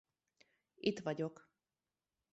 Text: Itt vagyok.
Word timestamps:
Itt 0.75 0.99
vagyok. 0.99 1.49